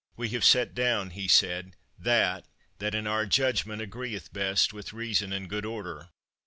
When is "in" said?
2.95-3.05